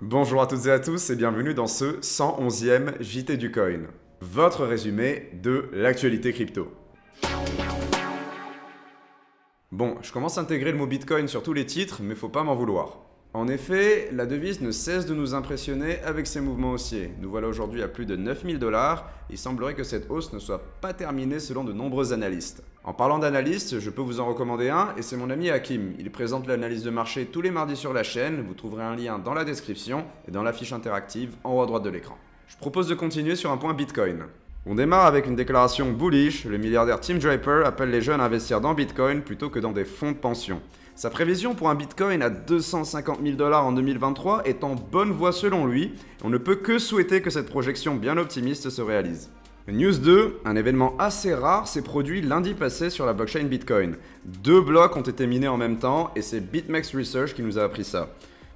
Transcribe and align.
Bonjour 0.00 0.42
à 0.42 0.46
toutes 0.46 0.66
et 0.66 0.70
à 0.70 0.78
tous 0.78 1.10
et 1.10 1.16
bienvenue 1.16 1.54
dans 1.54 1.66
ce 1.66 2.00
111e 2.00 3.00
JT 3.00 3.36
du 3.36 3.50
Coin, 3.50 3.86
votre 4.20 4.66
résumé 4.66 5.30
de 5.32 5.70
l'actualité 5.72 6.32
crypto. 6.32 6.70
Bon, 9.70 9.96
je 10.02 10.12
commence 10.12 10.36
à 10.36 10.42
intégrer 10.42 10.72
le 10.72 10.78
mot 10.78 10.86
Bitcoin 10.86 11.28
sur 11.28 11.42
tous 11.42 11.54
les 11.54 11.64
titres, 11.64 12.00
mais 12.02 12.14
faut 12.14 12.28
pas 12.28 12.42
m'en 12.42 12.54
vouloir. 12.54 13.11
En 13.34 13.48
effet, 13.48 14.10
la 14.12 14.26
devise 14.26 14.60
ne 14.60 14.70
cesse 14.70 15.06
de 15.06 15.14
nous 15.14 15.34
impressionner 15.34 16.00
avec 16.02 16.26
ses 16.26 16.42
mouvements 16.42 16.72
haussiers. 16.72 17.12
Nous 17.18 17.30
voilà 17.30 17.48
aujourd'hui 17.48 17.82
à 17.82 17.88
plus 17.88 18.04
de 18.04 18.14
9000 18.14 18.58
dollars. 18.58 19.08
Il 19.30 19.38
semblerait 19.38 19.74
que 19.74 19.84
cette 19.84 20.10
hausse 20.10 20.34
ne 20.34 20.38
soit 20.38 20.62
pas 20.82 20.92
terminée 20.92 21.40
selon 21.40 21.64
de 21.64 21.72
nombreux 21.72 22.12
analystes. 22.12 22.62
En 22.84 22.92
parlant 22.92 23.18
d'analystes, 23.18 23.80
je 23.80 23.88
peux 23.88 24.02
vous 24.02 24.20
en 24.20 24.26
recommander 24.26 24.68
un 24.68 24.94
et 24.98 25.02
c'est 25.02 25.16
mon 25.16 25.30
ami 25.30 25.48
Hakim. 25.48 25.94
Il 25.98 26.10
présente 26.10 26.46
l'analyse 26.46 26.82
de 26.82 26.90
marché 26.90 27.24
tous 27.24 27.40
les 27.40 27.50
mardis 27.50 27.76
sur 27.76 27.94
la 27.94 28.02
chaîne. 28.02 28.42
Vous 28.46 28.52
trouverez 28.52 28.84
un 28.84 28.96
lien 28.96 29.18
dans 29.18 29.32
la 29.32 29.44
description 29.44 30.04
et 30.28 30.30
dans 30.30 30.42
la 30.42 30.52
fiche 30.52 30.74
interactive 30.74 31.34
en 31.42 31.54
haut 31.54 31.62
à 31.62 31.66
droite 31.66 31.84
de 31.84 31.90
l'écran. 31.90 32.18
Je 32.48 32.58
propose 32.58 32.86
de 32.86 32.94
continuer 32.94 33.34
sur 33.34 33.50
un 33.50 33.56
point 33.56 33.72
Bitcoin. 33.72 34.26
On 34.64 34.76
démarre 34.76 35.06
avec 35.06 35.26
une 35.26 35.34
déclaration 35.34 35.90
bullish. 35.90 36.44
Le 36.44 36.56
milliardaire 36.56 37.00
Tim 37.00 37.16
Draper 37.16 37.62
appelle 37.64 37.90
les 37.90 38.00
jeunes 38.00 38.20
à 38.20 38.24
investir 38.24 38.60
dans 38.60 38.74
Bitcoin 38.74 39.22
plutôt 39.22 39.50
que 39.50 39.58
dans 39.58 39.72
des 39.72 39.84
fonds 39.84 40.12
de 40.12 40.16
pension. 40.16 40.60
Sa 40.94 41.10
prévision 41.10 41.56
pour 41.56 41.68
un 41.68 41.74
Bitcoin 41.74 42.22
à 42.22 42.30
250 42.30 43.18
000 43.24 43.34
dollars 43.34 43.66
en 43.66 43.72
2023 43.72 44.42
est 44.44 44.62
en 44.62 44.76
bonne 44.76 45.10
voie 45.10 45.32
selon 45.32 45.66
lui. 45.66 45.94
On 46.22 46.28
ne 46.28 46.38
peut 46.38 46.54
que 46.54 46.78
souhaiter 46.78 47.22
que 47.22 47.30
cette 47.30 47.48
projection 47.48 47.96
bien 47.96 48.16
optimiste 48.16 48.70
se 48.70 48.82
réalise. 48.82 49.30
News 49.66 49.98
2, 49.98 50.40
un 50.44 50.54
événement 50.54 50.96
assez 50.98 51.34
rare 51.34 51.66
s'est 51.66 51.82
produit 51.82 52.22
lundi 52.22 52.54
passé 52.54 52.88
sur 52.88 53.04
la 53.04 53.14
blockchain 53.14 53.44
Bitcoin. 53.44 53.96
Deux 54.24 54.60
blocs 54.60 54.96
ont 54.96 55.02
été 55.02 55.26
minés 55.26 55.48
en 55.48 55.56
même 55.56 55.78
temps 55.80 56.12
et 56.14 56.22
c'est 56.22 56.40
BitMEX 56.40 56.94
Research 56.94 57.34
qui 57.34 57.42
nous 57.42 57.58
a 57.58 57.64
appris 57.64 57.84
ça. 57.84 58.10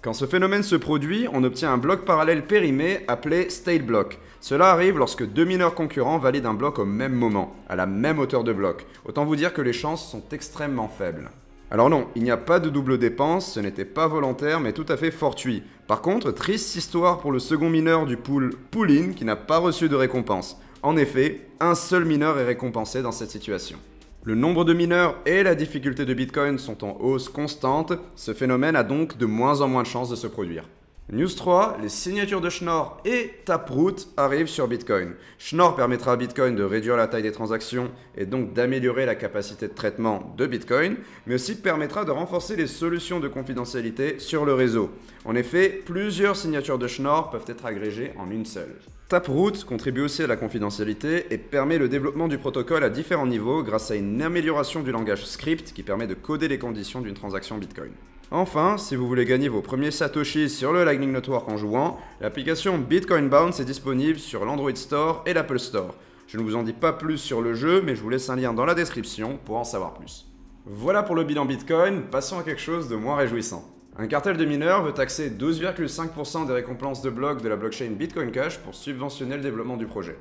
Quand 0.00 0.12
ce 0.12 0.26
phénomène 0.26 0.62
se 0.62 0.76
produit, 0.76 1.26
on 1.32 1.42
obtient 1.42 1.72
un 1.72 1.76
bloc 1.76 2.04
parallèle 2.04 2.46
périmé 2.46 3.00
appelé 3.08 3.50
state 3.50 3.84
block. 3.84 4.20
Cela 4.40 4.70
arrive 4.70 4.96
lorsque 4.96 5.26
deux 5.26 5.44
mineurs 5.44 5.74
concurrents 5.74 6.18
valident 6.18 6.46
un 6.46 6.54
bloc 6.54 6.78
au 6.78 6.84
même 6.84 7.14
moment, 7.14 7.56
à 7.68 7.74
la 7.74 7.86
même 7.86 8.20
hauteur 8.20 8.44
de 8.44 8.52
bloc. 8.52 8.86
Autant 9.04 9.24
vous 9.24 9.34
dire 9.34 9.52
que 9.52 9.60
les 9.60 9.72
chances 9.72 10.08
sont 10.08 10.22
extrêmement 10.30 10.86
faibles. 10.86 11.32
Alors 11.72 11.90
non, 11.90 12.06
il 12.14 12.22
n'y 12.22 12.30
a 12.30 12.36
pas 12.36 12.60
de 12.60 12.70
double 12.70 12.98
dépense, 12.98 13.54
ce 13.54 13.60
n'était 13.60 13.84
pas 13.84 14.06
volontaire 14.06 14.60
mais 14.60 14.72
tout 14.72 14.86
à 14.88 14.96
fait 14.96 15.10
fortuit. 15.10 15.64
Par 15.88 16.00
contre, 16.00 16.30
triste 16.30 16.76
histoire 16.76 17.18
pour 17.18 17.32
le 17.32 17.40
second 17.40 17.68
mineur 17.68 18.06
du 18.06 18.16
pool 18.16 18.54
Poolin 18.70 19.14
qui 19.16 19.24
n'a 19.24 19.36
pas 19.36 19.58
reçu 19.58 19.88
de 19.88 19.96
récompense. 19.96 20.60
En 20.84 20.96
effet, 20.96 21.48
un 21.58 21.74
seul 21.74 22.04
mineur 22.04 22.38
est 22.38 22.44
récompensé 22.44 23.02
dans 23.02 23.10
cette 23.10 23.30
situation. 23.30 23.78
Le 24.24 24.34
nombre 24.34 24.64
de 24.64 24.72
mineurs 24.72 25.16
et 25.26 25.42
la 25.42 25.54
difficulté 25.54 26.04
de 26.04 26.12
Bitcoin 26.12 26.58
sont 26.58 26.84
en 26.84 26.96
hausse 27.00 27.28
constante, 27.28 27.92
ce 28.16 28.34
phénomène 28.34 28.74
a 28.74 28.82
donc 28.82 29.16
de 29.16 29.26
moins 29.26 29.60
en 29.60 29.68
moins 29.68 29.84
de 29.84 29.86
chances 29.86 30.10
de 30.10 30.16
se 30.16 30.26
produire. 30.26 30.64
News 31.10 31.34
3, 31.34 31.78
les 31.80 31.88
signatures 31.88 32.42
de 32.42 32.50
Schnorr 32.50 33.00
et 33.06 33.30
Taproot 33.46 34.08
arrivent 34.18 34.46
sur 34.46 34.68
Bitcoin. 34.68 35.14
Schnorr 35.38 35.74
permettra 35.74 36.12
à 36.12 36.16
Bitcoin 36.16 36.54
de 36.54 36.62
réduire 36.62 36.98
la 36.98 37.06
taille 37.06 37.22
des 37.22 37.32
transactions 37.32 37.90
et 38.14 38.26
donc 38.26 38.52
d'améliorer 38.52 39.06
la 39.06 39.14
capacité 39.14 39.68
de 39.68 39.72
traitement 39.72 40.34
de 40.36 40.46
Bitcoin, 40.46 40.96
mais 41.26 41.36
aussi 41.36 41.54
permettra 41.54 42.04
de 42.04 42.10
renforcer 42.10 42.56
les 42.56 42.66
solutions 42.66 43.20
de 43.20 43.28
confidentialité 43.28 44.18
sur 44.18 44.44
le 44.44 44.52
réseau. 44.52 44.90
En 45.24 45.34
effet, 45.34 45.80
plusieurs 45.86 46.36
signatures 46.36 46.78
de 46.78 46.86
Schnorr 46.86 47.30
peuvent 47.30 47.46
être 47.48 47.64
agrégées 47.64 48.12
en 48.18 48.30
une 48.30 48.44
seule. 48.44 48.76
Taproot 49.08 49.64
contribue 49.66 50.02
aussi 50.02 50.22
à 50.22 50.26
la 50.26 50.36
confidentialité 50.36 51.24
et 51.30 51.38
permet 51.38 51.78
le 51.78 51.88
développement 51.88 52.28
du 52.28 52.36
protocole 52.36 52.84
à 52.84 52.90
différents 52.90 53.26
niveaux 53.26 53.62
grâce 53.62 53.90
à 53.90 53.94
une 53.94 54.20
amélioration 54.20 54.82
du 54.82 54.92
langage 54.92 55.24
script 55.24 55.72
qui 55.72 55.82
permet 55.82 56.06
de 56.06 56.12
coder 56.12 56.48
les 56.48 56.58
conditions 56.58 57.00
d'une 57.00 57.14
transaction 57.14 57.56
Bitcoin. 57.56 57.92
Enfin, 58.30 58.76
si 58.76 58.94
vous 58.94 59.08
voulez 59.08 59.24
gagner 59.24 59.48
vos 59.48 59.62
premiers 59.62 59.90
Satoshi 59.90 60.50
sur 60.50 60.74
le 60.74 60.84
Lightning 60.84 61.12
Network 61.12 61.48
en 61.48 61.56
jouant, 61.56 61.98
l'application 62.20 62.76
Bitcoin 62.76 63.30
Bounce 63.30 63.58
est 63.58 63.64
disponible 63.64 64.18
sur 64.18 64.44
l'Android 64.44 64.74
Store 64.74 65.22
et 65.24 65.32
l'Apple 65.32 65.58
Store. 65.58 65.94
Je 66.26 66.36
ne 66.36 66.42
vous 66.42 66.54
en 66.54 66.62
dis 66.62 66.74
pas 66.74 66.92
plus 66.92 67.16
sur 67.16 67.40
le 67.40 67.54
jeu, 67.54 67.80
mais 67.80 67.96
je 67.96 68.02
vous 68.02 68.10
laisse 68.10 68.28
un 68.28 68.36
lien 68.36 68.52
dans 68.52 68.66
la 68.66 68.74
description 68.74 69.38
pour 69.46 69.56
en 69.56 69.64
savoir 69.64 69.94
plus. 69.94 70.26
Voilà 70.66 71.02
pour 71.02 71.14
le 71.14 71.24
bilan 71.24 71.46
Bitcoin, 71.46 72.02
passons 72.02 72.38
à 72.38 72.42
quelque 72.42 72.60
chose 72.60 72.90
de 72.90 72.96
moins 72.96 73.16
réjouissant. 73.16 73.66
Un 73.96 74.06
cartel 74.06 74.36
de 74.36 74.44
mineurs 74.44 74.82
veut 74.82 74.92
taxer 74.92 75.30
12,5% 75.30 76.46
des 76.46 76.52
récompenses 76.52 77.00
de 77.00 77.08
blocs 77.08 77.40
de 77.40 77.48
la 77.48 77.56
blockchain 77.56 77.92
Bitcoin 77.92 78.30
Cash 78.30 78.58
pour 78.58 78.74
subventionner 78.74 79.36
le 79.36 79.42
développement 79.42 79.78
du 79.78 79.86
projet. 79.86 80.18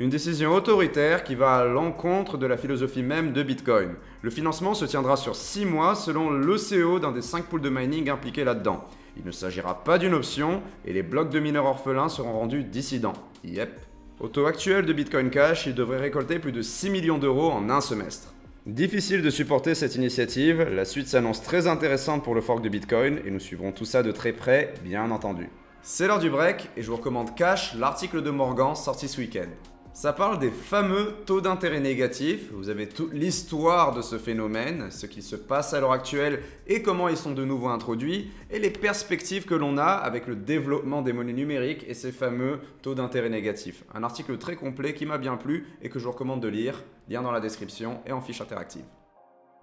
Une 0.00 0.10
décision 0.10 0.52
autoritaire 0.52 1.22
qui 1.22 1.36
va 1.36 1.54
à 1.54 1.64
l'encontre 1.64 2.36
de 2.36 2.46
la 2.46 2.56
philosophie 2.56 3.04
même 3.04 3.32
de 3.32 3.44
Bitcoin. 3.44 3.94
Le 4.22 4.30
financement 4.30 4.74
se 4.74 4.84
tiendra 4.84 5.16
sur 5.16 5.36
6 5.36 5.66
mois 5.66 5.94
selon 5.94 6.32
l'ECO 6.32 6.98
d'un 6.98 7.12
des 7.12 7.22
5 7.22 7.44
pools 7.44 7.60
de 7.60 7.70
mining 7.70 8.10
impliqués 8.10 8.42
là-dedans. 8.42 8.84
Il 9.16 9.24
ne 9.24 9.30
s'agira 9.30 9.84
pas 9.84 9.98
d'une 9.98 10.14
option 10.14 10.62
et 10.84 10.92
les 10.92 11.04
blocs 11.04 11.30
de 11.30 11.38
mineurs 11.38 11.66
orphelins 11.66 12.08
seront 12.08 12.32
rendus 12.32 12.64
dissidents. 12.64 13.12
Yep. 13.44 13.70
Au 14.18 14.26
taux 14.26 14.46
actuel 14.46 14.84
de 14.84 14.92
Bitcoin 14.92 15.30
Cash, 15.30 15.66
il 15.66 15.76
devrait 15.76 16.00
récolter 16.00 16.40
plus 16.40 16.50
de 16.50 16.60
6 16.60 16.90
millions 16.90 17.18
d'euros 17.18 17.52
en 17.52 17.70
un 17.70 17.80
semestre. 17.80 18.34
Difficile 18.66 19.22
de 19.22 19.30
supporter 19.30 19.76
cette 19.76 19.94
initiative, 19.94 20.60
la 20.62 20.86
suite 20.86 21.06
s'annonce 21.06 21.40
très 21.40 21.68
intéressante 21.68 22.24
pour 22.24 22.34
le 22.34 22.40
fork 22.40 22.62
de 22.62 22.68
Bitcoin 22.68 23.20
et 23.24 23.30
nous 23.30 23.38
suivrons 23.38 23.70
tout 23.70 23.84
ça 23.84 24.02
de 24.02 24.10
très 24.10 24.32
près, 24.32 24.74
bien 24.82 25.12
entendu. 25.12 25.50
C'est 25.82 26.08
l'heure 26.08 26.18
du 26.18 26.30
break 26.30 26.68
et 26.76 26.82
je 26.82 26.90
vous 26.90 26.96
recommande 26.96 27.36
Cash, 27.36 27.76
l'article 27.76 28.22
de 28.22 28.30
Morgan 28.30 28.74
sorti 28.74 29.06
ce 29.06 29.20
week-end. 29.20 29.50
Ça 29.94 30.12
parle 30.12 30.40
des 30.40 30.50
fameux 30.50 31.14
taux 31.24 31.40
d'intérêt 31.40 31.78
négatifs. 31.78 32.50
Vous 32.52 32.68
avez 32.68 32.88
toute 32.88 33.12
l'histoire 33.12 33.94
de 33.94 34.02
ce 34.02 34.18
phénomène, 34.18 34.90
ce 34.90 35.06
qui 35.06 35.22
se 35.22 35.36
passe 35.36 35.72
à 35.72 35.78
l'heure 35.78 35.92
actuelle 35.92 36.42
et 36.66 36.82
comment 36.82 37.08
ils 37.08 37.16
sont 37.16 37.30
de 37.30 37.44
nouveau 37.44 37.68
introduits, 37.68 38.32
et 38.50 38.58
les 38.58 38.70
perspectives 38.70 39.44
que 39.44 39.54
l'on 39.54 39.78
a 39.78 39.84
avec 39.84 40.26
le 40.26 40.34
développement 40.34 41.00
des 41.00 41.12
monnaies 41.12 41.32
numériques 41.32 41.84
et 41.86 41.94
ces 41.94 42.10
fameux 42.10 42.58
taux 42.82 42.96
d'intérêt 42.96 43.28
négatifs. 43.28 43.84
Un 43.94 44.02
article 44.02 44.36
très 44.36 44.56
complet 44.56 44.94
qui 44.94 45.06
m'a 45.06 45.16
bien 45.16 45.36
plu 45.36 45.68
et 45.80 45.88
que 45.88 46.00
je 46.00 46.06
vous 46.06 46.10
recommande 46.10 46.42
de 46.42 46.48
lire, 46.48 46.82
lien 47.08 47.22
dans 47.22 47.30
la 47.30 47.40
description 47.40 48.00
et 48.04 48.10
en 48.10 48.20
fiche 48.20 48.40
interactive. 48.40 48.84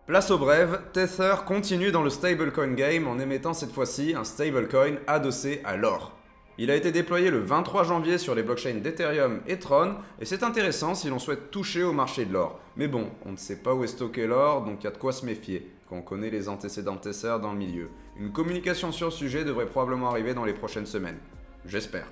Place 0.07 0.31
au 0.31 0.37
brève, 0.37 0.79
Tether 0.93 1.35
continue 1.45 1.91
dans 1.91 2.03
le 2.03 2.09
stablecoin 2.09 2.73
game 2.73 3.05
en 3.05 3.19
émettant 3.19 3.53
cette 3.53 3.73
fois-ci 3.73 4.15
un 4.15 4.23
stablecoin 4.23 4.95
adossé 5.07 5.59
à 5.65 5.75
l'or. 5.75 6.20
Il 6.57 6.69
a 6.69 6.75
été 6.75 6.91
déployé 6.91 7.31
le 7.31 7.39
23 7.39 7.85
janvier 7.85 8.17
sur 8.17 8.35
les 8.35 8.44
blockchains 8.44 8.75
d'Ethereum 8.75 9.41
et 9.47 9.57
Tron, 9.57 9.95
et 10.19 10.25
c'est 10.25 10.44
intéressant 10.44 10.95
si 10.95 11.07
l'on 11.07 11.17
souhaite 11.17 11.50
toucher 11.50 11.84
au 11.84 11.94
marché 11.94 12.25
de 12.25 12.34
l'or. 12.34 12.59
Mais 12.75 12.88
bon, 12.88 13.07
on 13.25 13.31
ne 13.31 13.38
sait 13.38 13.56
pas 13.56 13.73
où 13.73 13.84
est 13.84 13.88
stocké 13.88 14.28
l'or, 14.28 14.63
donc 14.63 14.78
il 14.81 14.84
y 14.84 14.88
a 14.88 14.91
de 14.91 14.97
quoi 14.97 15.13
se 15.13 15.25
méfier, 15.25 15.72
quand 15.90 15.95
on 15.95 16.01
connaît 16.01 16.29
les 16.29 16.50
antécédents 16.50 16.95
de 16.95 17.00
Tesser 17.00 17.38
dans 17.41 17.53
le 17.53 17.57
milieu. 17.57 17.90
Une 18.19 18.31
communication 18.31 18.91
sur 18.91 19.07
le 19.07 19.11
sujet 19.11 19.45
devrait 19.45 19.66
probablement 19.66 20.09
arriver 20.09 20.34
dans 20.34 20.45
les 20.45 20.53
prochaines 20.53 20.85
semaines. 20.85 21.17
J'espère. 21.66 22.07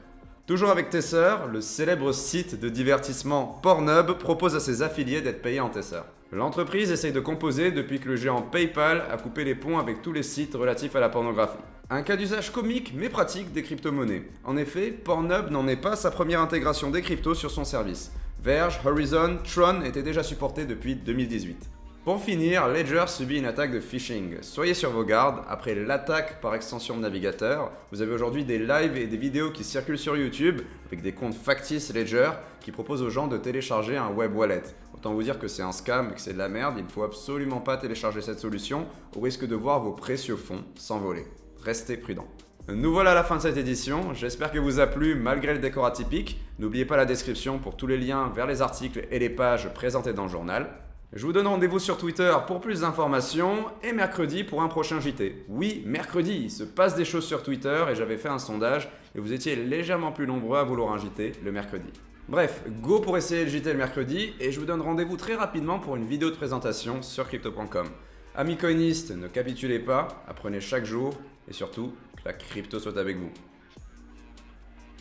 Toujours 0.47 0.69
avec 0.69 0.89
Tesser, 0.89 1.35
le 1.51 1.61
célèbre 1.61 2.11
site 2.11 2.59
de 2.59 2.69
divertissement 2.69 3.59
Pornhub 3.61 4.13
propose 4.13 4.55
à 4.55 4.59
ses 4.59 4.81
affiliés 4.81 5.21
d'être 5.21 5.41
payés 5.41 5.59
en 5.59 5.69
Tesser. 5.69 6.01
L'entreprise 6.31 6.91
essaye 6.91 7.11
de 7.11 7.19
composer 7.19 7.71
depuis 7.71 7.99
que 7.99 8.07
le 8.07 8.15
géant 8.15 8.41
PayPal 8.41 9.03
a 9.11 9.17
coupé 9.17 9.43
les 9.43 9.55
ponts 9.55 9.79
avec 9.79 10.01
tous 10.01 10.13
les 10.13 10.23
sites 10.23 10.55
relatifs 10.55 10.95
à 10.95 10.99
la 10.99 11.09
pornographie. 11.09 11.57
Un 11.91 12.03
cas 12.03 12.15
d'usage 12.15 12.51
comique 12.51 12.93
mais 12.95 13.09
pratique 13.09 13.51
des 13.51 13.63
crypto-monnaies. 13.63 14.21
En 14.43 14.57
effet, 14.57 14.91
Pornhub 14.91 15.49
n'en 15.49 15.67
est 15.67 15.75
pas 15.75 15.95
sa 15.95 16.11
première 16.11 16.39
intégration 16.39 16.91
des 16.91 17.01
cryptos 17.01 17.33
sur 17.33 17.49
son 17.49 17.65
service. 17.65 18.11
Verge, 18.43 18.79
Horizon, 18.85 19.39
Tron 19.43 19.81
étaient 19.81 20.03
déjà 20.03 20.21
supportés 20.21 20.65
depuis 20.65 20.93
2018. 20.93 21.67
Pour 22.05 22.21
finir, 22.21 22.67
Ledger 22.67 23.05
subit 23.07 23.39
une 23.39 23.47
attaque 23.47 23.71
de 23.71 23.79
phishing. 23.79 24.37
Soyez 24.41 24.75
sur 24.75 24.91
vos 24.91 25.03
gardes, 25.03 25.43
après 25.49 25.73
l'attaque 25.73 26.39
par 26.41 26.53
extension 26.53 26.95
de 26.95 27.01
navigateur, 27.01 27.71
vous 27.91 28.03
avez 28.03 28.13
aujourd'hui 28.13 28.45
des 28.45 28.59
lives 28.59 28.95
et 28.95 29.07
des 29.07 29.17
vidéos 29.17 29.49
qui 29.49 29.63
circulent 29.63 29.97
sur 29.97 30.15
YouTube 30.15 30.61
avec 30.85 31.01
des 31.01 31.13
comptes 31.13 31.33
factices 31.33 31.91
Ledger 31.91 32.29
qui 32.61 32.71
proposent 32.71 33.01
aux 33.01 33.09
gens 33.09 33.27
de 33.27 33.37
télécharger 33.37 33.97
un 33.97 34.09
web 34.09 34.35
wallet. 34.35 34.61
Autant 34.93 35.15
vous 35.15 35.23
dire 35.23 35.39
que 35.39 35.47
c'est 35.47 35.63
un 35.63 35.71
scam 35.71 36.11
et 36.11 36.13
que 36.13 36.21
c'est 36.21 36.33
de 36.33 36.37
la 36.37 36.49
merde, 36.49 36.75
il 36.77 36.85
ne 36.85 36.89
faut 36.89 37.03
absolument 37.03 37.61
pas 37.61 37.77
télécharger 37.77 38.21
cette 38.21 38.39
solution 38.39 38.85
au 39.15 39.21
risque 39.21 39.47
de 39.47 39.55
voir 39.55 39.79
vos 39.79 39.93
précieux 39.93 40.35
fonds 40.35 40.63
s'envoler 40.75 41.25
restez 41.63 41.97
prudents. 41.97 42.27
Nous 42.67 42.91
voilà 42.91 43.11
à 43.11 43.15
la 43.15 43.23
fin 43.23 43.37
de 43.37 43.41
cette 43.41 43.57
édition, 43.57 44.13
j'espère 44.13 44.51
que 44.51 44.59
vous 44.59 44.79
a 44.79 44.85
plu 44.85 45.15
malgré 45.15 45.53
le 45.53 45.59
décor 45.59 45.85
atypique. 45.85 46.39
N'oubliez 46.59 46.85
pas 46.85 46.97
la 46.97 47.05
description 47.05 47.57
pour 47.57 47.75
tous 47.75 47.87
les 47.87 47.97
liens 47.97 48.31
vers 48.35 48.45
les 48.45 48.61
articles 48.61 49.07
et 49.09 49.17
les 49.17 49.29
pages 49.29 49.73
présentées 49.73 50.13
dans 50.13 50.23
le 50.23 50.29
journal. 50.29 50.69
Je 51.11 51.25
vous 51.25 51.33
donne 51.33 51.47
rendez-vous 51.47 51.79
sur 51.79 51.97
Twitter 51.97 52.31
pour 52.45 52.61
plus 52.61 52.81
d'informations 52.81 53.65
et 53.81 53.93
mercredi 53.93 54.43
pour 54.43 54.61
un 54.61 54.67
prochain 54.67 54.99
JT. 54.99 55.45
Oui, 55.49 55.81
mercredi, 55.87 56.41
il 56.43 56.51
se 56.51 56.63
passe 56.63 56.93
des 56.95 57.05
choses 57.05 57.25
sur 57.25 57.41
Twitter 57.41 57.83
et 57.91 57.95
j'avais 57.95 58.17
fait 58.17 58.29
un 58.29 58.37
sondage 58.37 58.89
et 59.15 59.19
vous 59.19 59.33
étiez 59.33 59.55
légèrement 59.55 60.11
plus 60.11 60.27
nombreux 60.27 60.59
à 60.59 60.63
vouloir 60.63 60.93
un 60.93 60.99
JT 60.99 61.31
le 61.43 61.51
mercredi. 61.51 61.89
Bref, 62.27 62.61
go 62.83 62.99
pour 62.99 63.17
essayer 63.17 63.45
le 63.45 63.49
JT 63.49 63.71
le 63.71 63.79
mercredi 63.79 64.33
et 64.39 64.51
je 64.51 64.59
vous 64.59 64.67
donne 64.67 64.81
rendez-vous 64.81 65.17
très 65.17 65.33
rapidement 65.33 65.79
pour 65.79 65.95
une 65.95 66.05
vidéo 66.05 66.29
de 66.29 66.35
présentation 66.35 67.01
sur 67.01 67.27
crypto.com. 67.27 67.87
Amis 68.35 68.57
coinistes, 68.57 69.09
ne 69.09 69.27
capitulez 69.27 69.79
pas, 69.79 70.09
apprenez 70.27 70.61
chaque 70.61 70.85
jour 70.85 71.15
et 71.49 71.53
surtout 71.53 71.93
que 72.17 72.21
la 72.25 72.33
crypto 72.33 72.79
soit 72.79 72.97
avec 72.97 73.17
vous. 73.17 73.31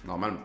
Normalement. 0.06 0.41